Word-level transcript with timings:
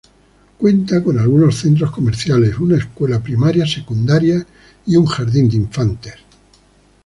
Cuenta 0.57 1.03
con 1.03 1.19
algunos 1.19 1.59
centros 1.59 1.91
comerciales, 1.91 2.57
una 2.57 2.75
escuela 2.77 3.21
primaria, 3.21 3.67
secundario 3.67 4.43
y 4.87 4.95
jardín 5.05 5.47
de 5.47 5.57
infantes. 5.57 6.15